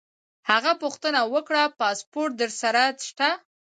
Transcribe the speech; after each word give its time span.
هغه 0.49 0.71
پوښتنه 0.83 1.21
وکړه: 1.33 1.63
پاسپورټ 1.79 2.31
در 2.41 2.51
سره 2.61 2.83
شته؟ 3.09 3.29